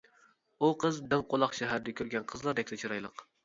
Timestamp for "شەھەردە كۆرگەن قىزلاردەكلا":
1.59-2.85